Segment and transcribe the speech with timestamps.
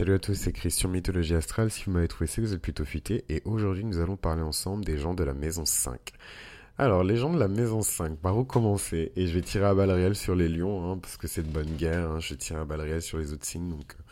[0.00, 1.70] Salut à tous, c'est Christian Mythologie Astrale.
[1.70, 3.22] Si vous m'avez trouvé, c'est que vous êtes plutôt futé.
[3.28, 6.00] Et aujourd'hui, nous allons parler ensemble des gens de la maison 5.
[6.78, 9.12] Alors, les gens de la maison 5, par où commencer?
[9.14, 11.52] Et je vais tirer à balles réelles sur les lions, hein, parce que c'est de
[11.52, 12.12] bonne guerre.
[12.12, 12.18] Hein.
[12.18, 14.02] Je tire à balles réelles sur les autres signes, donc euh,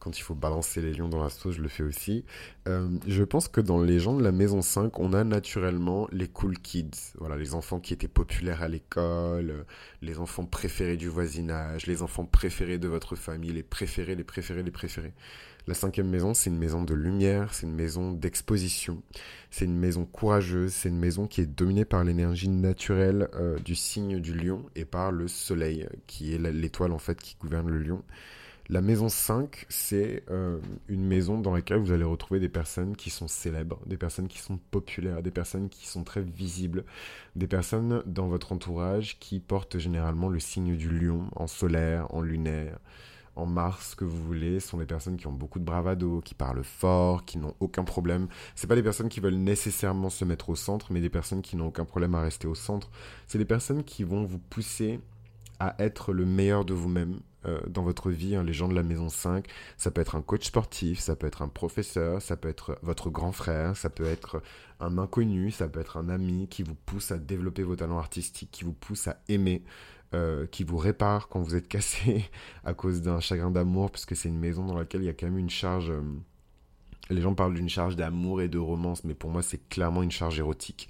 [0.00, 2.24] quand il faut balancer les lions dans la sauce, je le fais aussi.
[2.66, 6.26] Euh, je pense que dans les gens de la maison 5, on a naturellement les
[6.26, 7.12] cool kids.
[7.18, 9.62] Voilà, les enfants qui étaient populaires à l'école, euh,
[10.00, 14.62] les enfants préférés du voisinage, les enfants préférés de votre famille, les préférés, les préférés,
[14.62, 15.12] les préférés.
[15.66, 19.02] La cinquième maison, c'est une maison de lumière, c'est une maison d'exposition,
[19.50, 23.74] c'est une maison courageuse, c'est une maison qui est dominée par l'énergie naturelle euh, du
[23.74, 27.78] signe du lion et par le soleil, qui est l'étoile en fait qui gouverne le
[27.78, 28.02] lion.
[28.72, 33.10] La maison 5, c'est euh, une maison dans laquelle vous allez retrouver des personnes qui
[33.10, 36.84] sont célèbres, des personnes qui sont populaires, des personnes qui sont très visibles,
[37.34, 42.20] des personnes dans votre entourage qui portent généralement le signe du lion en solaire, en
[42.20, 42.78] lunaire,
[43.34, 46.62] en mars, que vous voulez, sont des personnes qui ont beaucoup de bravado, qui parlent
[46.62, 48.28] fort, qui n'ont aucun problème.
[48.54, 51.56] C'est pas des personnes qui veulent nécessairement se mettre au centre, mais des personnes qui
[51.56, 52.88] n'ont aucun problème à rester au centre.
[53.26, 55.00] C'est des personnes qui vont vous pousser
[55.58, 58.82] à être le meilleur de vous-même euh, dans votre vie, hein, les gens de la
[58.82, 59.46] maison 5.
[59.76, 63.08] Ça peut être un coach sportif, ça peut être un professeur, ça peut être votre
[63.08, 64.42] grand frère, ça peut être
[64.78, 68.50] un inconnu, ça peut être un ami qui vous pousse à développer vos talents artistiques,
[68.50, 69.64] qui vous pousse à aimer,
[70.12, 72.28] euh, qui vous répare quand vous êtes cassé
[72.64, 75.26] à cause d'un chagrin d'amour, puisque c'est une maison dans laquelle il y a quand
[75.26, 75.90] même une charge...
[75.90, 76.02] Euh,
[77.08, 80.10] les gens parlent d'une charge d'amour et de romance, mais pour moi c'est clairement une
[80.10, 80.88] charge érotique.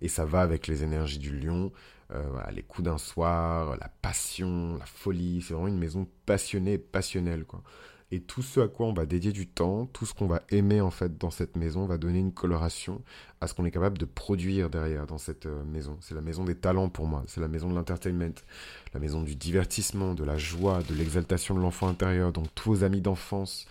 [0.00, 1.70] Et ça va avec les énergies du lion.
[2.14, 5.40] Euh, les coups d'un soir, la passion, la folie.
[5.40, 7.62] C'est vraiment une maison passionnée, passionnelle, quoi.
[8.10, 10.80] Et tout ce à quoi on va dédier du temps, tout ce qu'on va aimer
[10.80, 13.02] en fait dans cette maison va donner une coloration
[13.40, 15.96] à ce qu'on est capable de produire derrière dans cette euh, maison.
[16.00, 18.34] C'est la maison des talents pour moi, c'est la maison de l'entertainment,
[18.92, 22.30] la maison du divertissement, de la joie, de l'exaltation de l'enfant intérieur.
[22.30, 23.66] Donc tous vos amis d'enfance,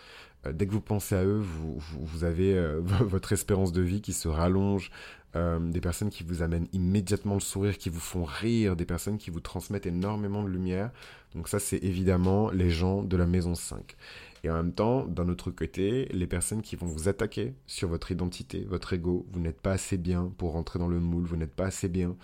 [0.46, 4.28] euh, dès que vous pensez à eux, vous avez votre espérance de vie qui se
[4.28, 4.92] rallonge,
[5.36, 9.18] euh, des personnes qui vous amènent immédiatement le sourire, qui vous font rire, des personnes
[9.18, 10.92] qui vous transmettent énormément de lumière.
[11.34, 13.96] Donc ça, c'est évidemment les gens de la maison 5.
[14.44, 18.12] Et en même temps, d'un autre côté, les personnes qui vont vous attaquer sur votre
[18.12, 21.56] identité, votre ego, vous n'êtes pas assez bien pour rentrer dans le moule, vous n'êtes
[21.56, 22.16] pas assez bien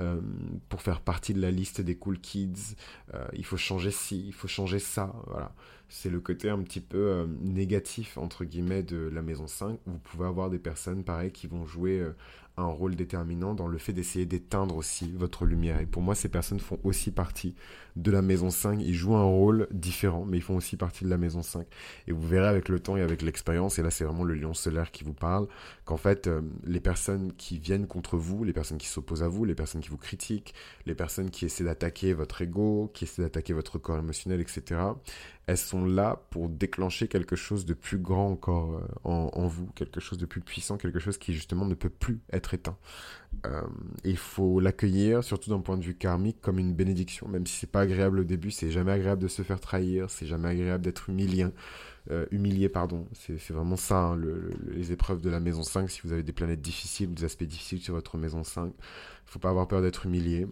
[0.00, 0.20] euh,
[0.70, 2.76] pour faire partie de la liste des cool kids,
[3.12, 5.52] euh, il faut changer ci, il faut changer ça, voilà.
[5.90, 9.78] C'est le côté un petit peu négatif, entre guillemets, de la maison 5.
[9.86, 12.02] Vous pouvez avoir des personnes, pareil, qui vont jouer
[12.56, 15.80] un rôle déterminant dans le fait d'essayer d'éteindre aussi votre lumière.
[15.80, 17.54] Et pour moi, ces personnes font aussi partie
[17.96, 18.80] de la maison 5.
[18.80, 21.66] Ils jouent un rôle différent, mais ils font aussi partie de la maison 5.
[22.06, 24.54] Et vous verrez avec le temps et avec l'expérience, et là c'est vraiment le lion
[24.54, 25.48] solaire qui vous parle,
[25.84, 29.44] qu'en fait, euh, les personnes qui viennent contre vous, les personnes qui s'opposent à vous,
[29.44, 30.54] les personnes qui vous critiquent,
[30.86, 34.80] les personnes qui essaient d'attaquer votre ego, qui essaient d'attaquer votre corps émotionnel, etc.,
[35.46, 40.00] elles sont là pour déclencher quelque chose de plus grand encore euh, en, vous, quelque
[40.00, 42.76] chose de plus puissant, quelque chose qui justement ne peut plus être éteint.
[43.46, 43.62] Euh,
[44.04, 47.70] il faut l'accueillir, surtout d'un point de vue karmique, comme une bénédiction, même si c'est
[47.70, 51.10] pas agréable au début, c'est jamais agréable de se faire trahir, c'est jamais agréable d'être
[51.10, 51.46] humilié.
[52.10, 53.06] Euh, humilié, pardon.
[53.14, 54.20] C'est vraiment ça, hein,
[54.66, 55.90] les épreuves de la maison 5.
[55.90, 58.72] Si vous avez des planètes difficiles, des aspects difficiles sur votre maison 5, il
[59.24, 60.46] faut pas avoir peur d'être humilié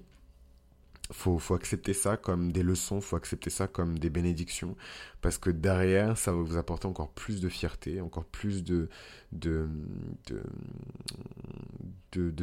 [1.13, 4.77] faut, faut accepter ça comme des leçons, faut accepter ça comme des bénédictions,
[5.21, 8.89] parce que derrière, ça va vous apporter encore plus de fierté, encore plus de,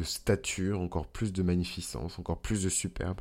[0.02, 3.20] stature, encore plus de magnificence, encore plus de superbe.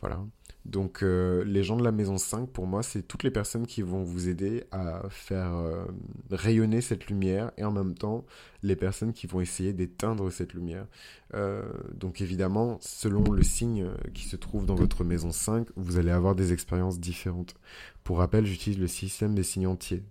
[0.00, 0.20] Voilà.
[0.64, 3.82] Donc euh, les gens de la maison 5, pour moi, c'est toutes les personnes qui
[3.82, 5.84] vont vous aider à faire euh,
[6.30, 8.24] rayonner cette lumière et en même temps
[8.62, 10.86] les personnes qui vont essayer d'éteindre cette lumière.
[11.34, 11.64] Euh,
[11.94, 16.36] donc évidemment, selon le signe qui se trouve dans votre maison 5, vous allez avoir
[16.36, 17.54] des expériences différentes.
[18.04, 20.04] Pour rappel, j'utilise le système des signes entiers.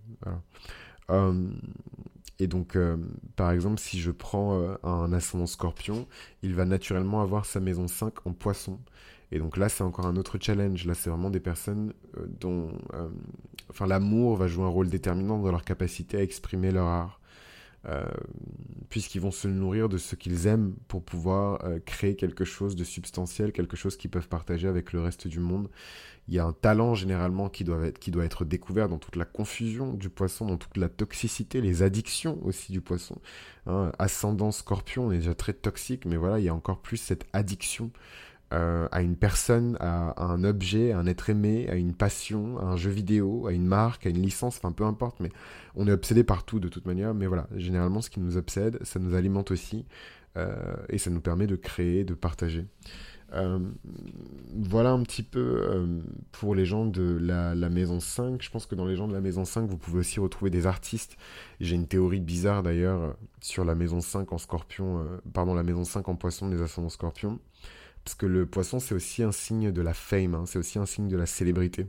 [2.40, 2.78] et donc,
[3.38, 6.08] par exemple, si je prends un ascendant scorpion,
[6.42, 8.80] il va naturellement avoir sa maison 5 en poisson.
[9.32, 10.86] Et donc là, c'est encore un autre challenge.
[10.86, 13.08] Là, c'est vraiment des personnes euh, dont, euh,
[13.70, 17.18] enfin, l'amour va jouer un rôle déterminant dans leur capacité à exprimer leur art.
[17.88, 18.06] Euh,
[18.90, 23.52] puisqu'ils vont se nourrir de ce qu'ils aiment pour pouvoir créer quelque chose de substantiel,
[23.52, 25.68] quelque chose qu'ils peuvent partager avec le reste du monde.
[26.28, 29.16] Il y a un talent généralement qui doit être, qui doit être découvert dans toute
[29.16, 33.16] la confusion du poisson, dans toute la toxicité, les addictions aussi du poisson.
[33.66, 36.98] Hein, ascendant scorpion, on est déjà très toxique, mais voilà, il y a encore plus
[36.98, 37.90] cette addiction
[38.54, 42.64] euh, à une personne, à, un objet, à un être aimé, à une passion, à
[42.64, 45.30] un jeu vidéo, à une marque, à une licence, enfin peu importe, mais
[45.76, 47.14] on est obsédé partout de toute manière.
[47.14, 49.86] Mais voilà, généralement ce qui nous obsède, ça nous alimente aussi
[50.36, 50.54] euh,
[50.90, 52.66] et ça nous permet de créer, de partager.
[53.34, 53.60] Euh,
[54.54, 55.88] voilà un petit peu
[56.34, 58.42] pour les gens de la, maison 5.
[58.42, 60.68] Je pense que dans les gens de la maison 5, vous pouvez aussi retrouver des
[60.68, 61.16] artistes.
[61.62, 66.10] J'ai une théorie bizarre d'ailleurs sur la maison 5 en scorpion, pardon, la maison 5
[66.10, 67.40] en poisson des ascendants scorpions.
[68.04, 70.46] Parce que le poisson, c'est aussi un signe de la fame, hein.
[70.46, 71.88] c'est aussi un signe de la célébrité.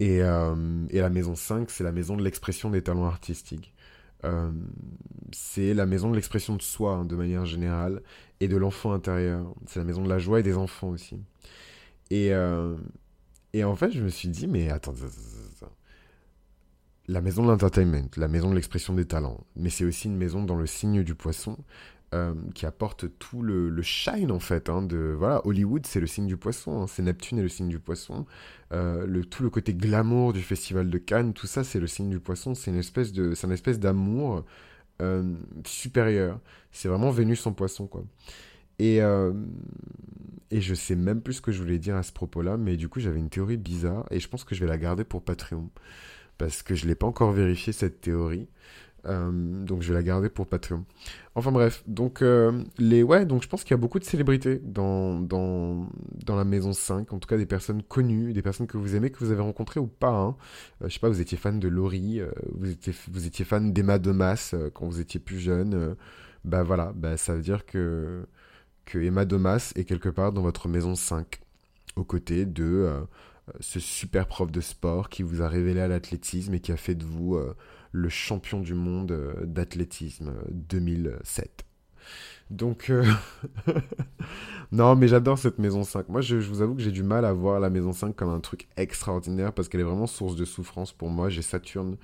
[0.00, 3.74] Et, et la maison 5, c'est la maison de l'expression des talents artistiques.
[4.24, 4.50] Euh,
[5.32, 8.02] c'est la maison de l'expression de soi, hein, de manière générale,
[8.40, 9.54] et de l'enfant intérieur.
[9.66, 11.20] C'est la maison de la joie et des enfants aussi.
[12.10, 12.76] Et, euh,
[13.52, 14.94] et en fait, je me suis dit, mais attends,
[17.06, 20.42] la maison de l'entertainment, la maison de l'expression des talents, mais c'est aussi une maison
[20.42, 21.58] dans le signe du poisson.
[22.12, 24.68] Euh, qui apporte tout le, shine en fait.
[24.68, 27.68] Hein, de, voilà, Hollywood, c'est le signe du poisson, hein, c'est Neptune et le signe
[27.68, 28.24] du poisson.
[28.72, 32.10] Euh, le, tout le côté glamour du festival de Cannes, tout ça, c'est le signe
[32.10, 32.54] du poisson.
[32.54, 34.44] C'est une espèce c'est une espèce d'amour
[35.02, 35.34] euh,
[35.66, 36.38] supérieur.
[36.70, 38.04] C'est vraiment Vénus en poisson, quoi.
[38.78, 42.76] Et, et je sais même plus ce que je voulais dire à ce propos-là, mais
[42.76, 45.22] du coup, j'avais une théorie bizarre et je pense que je vais la garder pour
[45.22, 45.70] Patreon
[46.38, 48.48] parce que je l'ai pas encore vérifié cette théorie.
[49.06, 50.84] Euh, donc je vais la garder pour Patreon.
[51.34, 54.60] Enfin bref, donc euh, les ouais, donc je pense qu'il y a beaucoup de célébrités
[54.64, 55.88] dans, dans,
[56.24, 59.10] dans la maison 5, en tout cas des personnes connues, des personnes que vous aimez,
[59.10, 60.10] que vous avez rencontrées ou pas.
[60.10, 60.36] Hein.
[60.82, 62.20] Euh, je sais pas, vous étiez fan de Laurie,
[62.52, 65.96] vous étiez vous étiez fan d'Emma Domas quand vous étiez plus jeune.
[66.44, 68.26] bah voilà, bah ça veut dire que
[68.84, 71.40] que Emma Domas est quelque part dans votre maison 5,
[71.96, 72.90] aux côtés de
[73.60, 76.94] ce super prof de sport qui vous a révélé à l'athlétisme et qui a fait
[76.94, 77.38] de vous
[77.94, 81.46] le champion du monde euh, d'athlétisme 2007.
[81.46, 82.04] Euh,
[82.50, 83.04] Donc, euh,
[84.72, 86.08] non, mais j'adore cette maison 5.
[86.08, 88.40] Moi, je, vous avoue que j'ai du mal à voir la maison 5 comme un
[88.40, 91.28] truc extraordinaire parce qu'elle est vraiment source de souffrance pour moi.
[91.28, 91.96] J'ai Saturne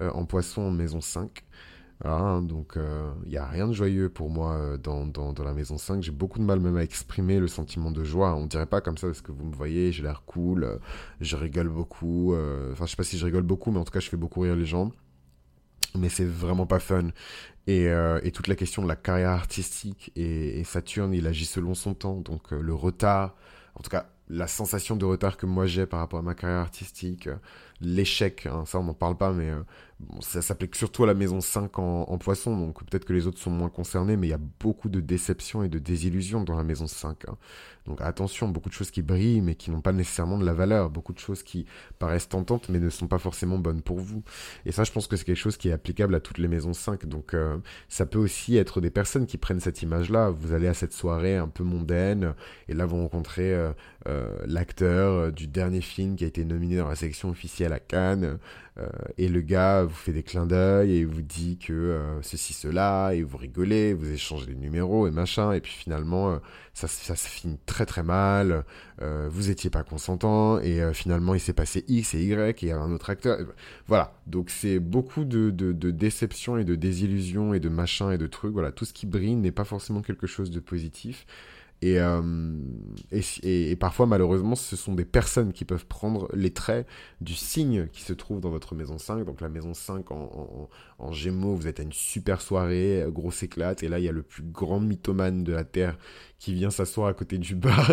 [0.00, 1.44] en poisson en maison 5.
[2.04, 2.76] Hein, donc,
[3.24, 6.02] il n'y a rien de joyeux pour moi dans, dans, la maison 5.
[6.02, 8.34] J'ai beaucoup de mal même à exprimer le sentiment de joie.
[8.34, 10.80] On dirait pas comme ça parce que vous me voyez, j'ai l'air cool,
[11.20, 12.34] je rigole beaucoup.
[12.72, 14.40] Enfin, je sais pas si je rigole beaucoup, mais en tout cas, je fais beaucoup
[14.40, 14.90] rire les gens
[15.96, 17.08] mais c'est vraiment pas fun.
[17.66, 21.74] Et, euh, et, toute la question de la carrière artistique et, Saturne, il agit selon
[21.74, 23.34] son temps, donc euh, le retard,
[23.74, 26.60] en tout cas la sensation de retard que moi j'ai par rapport à ma carrière
[26.60, 27.36] artistique, euh,
[27.80, 29.50] l'échec, hein, ça on n'en parle pas, mais
[30.00, 33.38] bon, ça s'applique surtout à la maison 5 en, poisson, donc peut-être que les autres
[33.38, 36.64] sont moins concernés, mais il y a beaucoup de déceptions et de désillusions dans la
[36.64, 37.28] maison 5.
[37.28, 37.36] Hein.
[37.86, 40.88] Donc attention, beaucoup de choses qui brillent mais qui n'ont pas nécessairement de la valeur,
[40.90, 41.66] beaucoup de choses qui
[41.98, 44.22] paraissent tentantes mais ne sont pas forcément bonnes pour vous.
[44.64, 46.72] Et ça, je pense que c'est quelque chose qui est applicable à toutes les maisons
[46.72, 47.04] 5.
[47.06, 50.30] Donc euh, ça peut aussi être des personnes qui prennent cette image-là.
[50.30, 52.34] Vous allez à cette soirée un peu mondaine
[52.68, 53.72] et là vous rencontrez euh, euh,
[54.46, 58.38] l'acteur du dernier film qui a été nominé dans la sélection officielle à Cannes.
[59.18, 63.22] et le gars vous fait des clins d'œil et vous dit que ceci, cela, et
[63.22, 66.38] vous rigolez, vous échangez les numéros et machin, et puis finalement,
[66.74, 68.64] ça, ça se finit très très mal,
[69.00, 72.66] euh, vous étiez pas consentant, et euh, finalement il s'est passé X et Y, et
[72.66, 73.38] il y a un autre acteur.
[73.86, 78.18] Voilà, donc c'est beaucoup de, de, de déceptions et de désillusions et de machins et
[78.18, 78.52] de trucs.
[78.52, 81.26] Voilà, tout ce qui brille n'est pas forcément quelque chose de positif.
[81.84, 82.58] Euh,
[83.42, 86.86] et, parfois, malheureusement, ce sont des personnes qui peuvent prendre les traits
[87.20, 89.24] du signe qui se trouve dans votre maison 5.
[89.24, 93.42] Donc la maison 5 en, en, gémeaux, vous êtes à une super soirée, euh, grosse
[93.42, 95.98] éclate, et là, il y a le plus grand mythomane de la Terre
[96.44, 97.90] qui vient s'asseoir à côté du bar,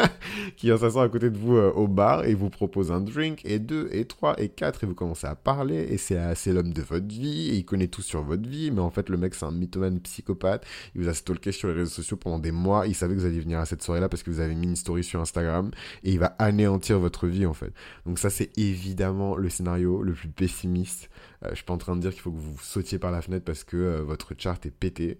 [0.56, 3.40] qui vient s'asseoir à côté de vous euh, au bar et vous propose un drink,
[3.44, 6.82] et deux, et trois, et quatre, et vous commencez à parler, et c'est l'homme de
[6.82, 9.44] votre vie, et il connaît tout sur votre vie, mais en fait, le mec, c'est
[9.44, 12.96] un mythomane psychopathe, il vous a stalké sur les réseaux sociaux pendant des mois, il
[12.96, 15.04] savait que vous alliez venir à cette soirée-là parce que vous avez mis une story
[15.04, 15.70] sur Instagram,
[16.02, 17.72] et il va anéantir votre vie, en fait.
[18.06, 21.10] Donc ça, c'est évidemment le scénario le plus pessimiste.
[21.44, 23.22] Euh, je suis pas en train de dire qu'il faut que vous sautiez par la
[23.22, 25.18] fenêtre parce que euh, votre chart est pété.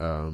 [0.00, 0.30] Euh,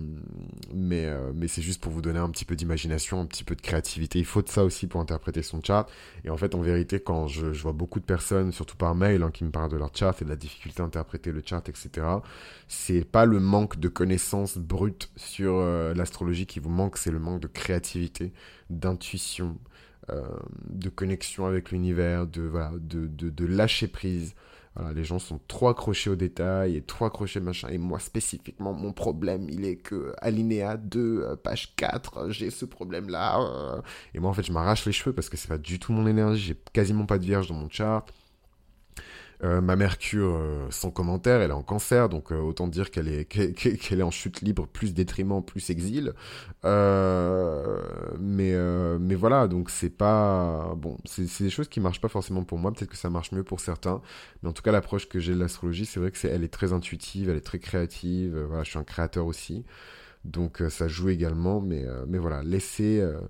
[0.73, 3.55] mais euh, mais c'est juste pour vous donner un petit peu d'imagination, un petit peu
[3.55, 4.19] de créativité.
[4.19, 5.91] Il faut de ça aussi pour interpréter son chart.
[6.25, 9.31] Et en fait, en vérité, quand je, vois beaucoup de personnes, surtout par mail, hein,
[9.31, 12.07] qui me parlent de leur chart et de la difficulté à interpréter le chart, etc.,
[12.69, 17.19] c'est pas le manque de connaissances brutes sur euh, l'astrologie qui vous manque, c'est le
[17.19, 18.33] manque de créativité,
[18.71, 19.59] d'intuition,
[20.71, 24.35] de connexion avec l'univers, de, voilà, de, de lâcher prise
[24.95, 27.69] les gens sont trop accrochés aux détails et trop accrochés machin.
[27.69, 32.65] Et moi spécifiquement, mon problème, il est que alinéa 2, euh, page 4, j'ai ce
[32.65, 33.41] problème-là.
[33.41, 33.81] Euh.
[34.15, 36.07] Et moi en fait, je m'arrache les cheveux parce que c'est pas du tout mon
[36.07, 36.49] énergie.
[36.49, 38.07] J'ai quasiment pas de vierge dans mon chart.
[39.45, 43.07] Euh, ma Mercure, euh, sans commentaire, elle est en cancer, donc euh, autant dire qu'elle
[43.07, 46.13] est, est en chute libre, plus détriment, plus exil.
[46.65, 48.55] mais,
[48.99, 50.75] mais voilà, donc c'est pas...
[50.77, 53.45] Bon, c'est des choses qui marchent pas forcément pour moi, peut-être que ça marche mieux
[53.45, 54.03] pour certains,
[54.43, 56.53] mais en tout cas l'approche que j'ai de l'astrologie, c'est vrai que c'est, elle est
[56.53, 59.65] très intuitive, elle est très créative, voilà, je suis un créateur aussi.
[60.25, 63.21] Donc ça joue également, mais, mais voilà, laissez euh,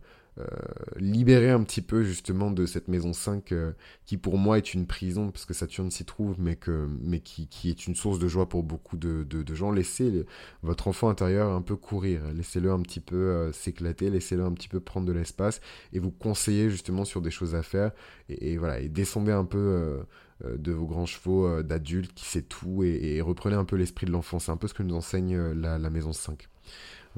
[0.97, 3.73] libérer un petit peu justement de cette maison 5 euh,
[4.05, 7.49] qui pour moi est une prison parce que Saturne s'y trouve mais, que, mais qui,
[7.69, 9.71] est une source de joie pour beaucoup de, de, gens.
[9.71, 10.25] Laissez
[10.63, 14.69] votre enfant intérieur un peu courir, laissez-le un petit peu euh, s'éclater, laissez-le un petit
[14.69, 15.61] peu prendre de l'espace
[15.93, 17.93] et vous conseillez justement sur des choses à faire
[18.29, 20.05] et, voilà et descendez un peu
[20.45, 24.39] de vos grands chevaux d'adultes qui sait tout et, reprenez un peu l'esprit de l'enfant.
[24.39, 26.49] C'est un peu ce que nous enseigne la, la maison 5.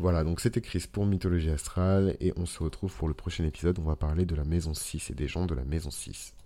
[0.00, 3.78] Voilà, donc c'était Chris pour Mythologie Astrale et on se retrouve pour le prochain épisode.
[3.80, 6.34] On va parler de la maison 6 et des gens de la maison 6.